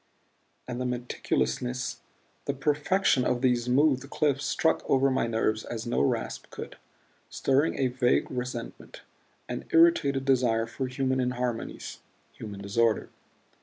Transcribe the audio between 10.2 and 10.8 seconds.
desire